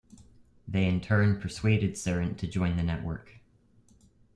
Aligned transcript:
They 0.67 0.87
in 0.87 0.99
turn 0.99 1.39
persuaded 1.39 1.91
Sarant 1.93 2.37
to 2.39 2.47
join 2.47 2.75
the 2.75 2.81
network. 2.81 3.37